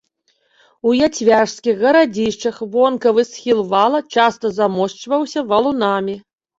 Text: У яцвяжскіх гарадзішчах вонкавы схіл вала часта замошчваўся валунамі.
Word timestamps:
У 0.87 0.93
яцвяжскіх 1.07 1.75
гарадзішчах 1.83 2.55
вонкавы 2.73 3.29
схіл 3.31 3.65
вала 3.77 4.03
часта 4.19 4.47
замошчваўся 4.61 5.49
валунамі. 5.55 6.23